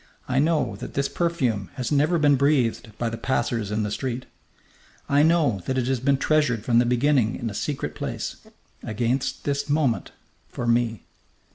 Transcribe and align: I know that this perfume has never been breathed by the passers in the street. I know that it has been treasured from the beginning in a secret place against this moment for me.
I 0.27 0.39
know 0.39 0.77
that 0.77 0.95
this 0.95 1.07
perfume 1.07 1.69
has 1.75 1.91
never 1.91 2.17
been 2.17 2.35
breathed 2.35 2.91
by 2.97 3.07
the 3.07 3.19
passers 3.19 3.69
in 3.69 3.83
the 3.83 3.91
street. 3.91 4.25
I 5.07 5.21
know 5.21 5.61
that 5.67 5.77
it 5.77 5.85
has 5.85 5.99
been 5.99 6.17
treasured 6.17 6.65
from 6.65 6.79
the 6.79 6.87
beginning 6.87 7.35
in 7.35 7.51
a 7.51 7.53
secret 7.53 7.93
place 7.93 8.37
against 8.81 9.43
this 9.43 9.69
moment 9.69 10.11
for 10.49 10.65
me. 10.65 11.03